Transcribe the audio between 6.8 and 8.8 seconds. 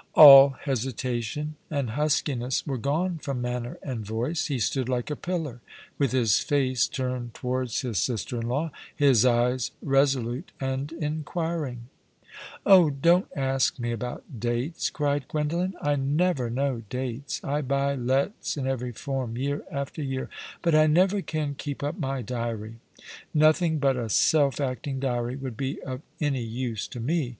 turned towards his sister in law,